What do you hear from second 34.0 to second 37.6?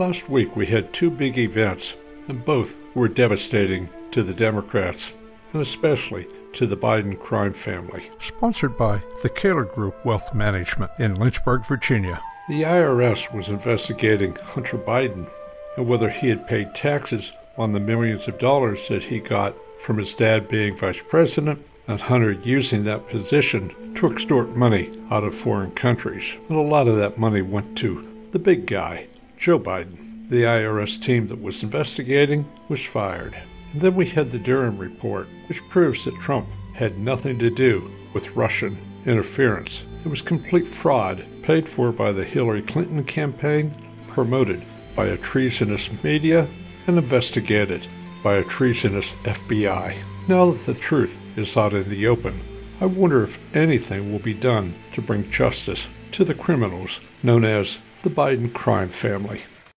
had the Durham report, which proves that Trump had nothing to